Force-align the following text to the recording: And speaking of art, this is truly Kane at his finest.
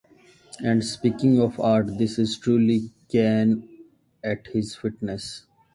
And 0.63 0.83
speaking 0.83 1.39
of 1.39 1.59
art, 1.59 1.99
this 1.99 2.17
is 2.17 2.35
truly 2.39 2.89
Kane 3.07 3.69
at 4.23 4.47
his 4.47 4.73
finest. 4.75 5.45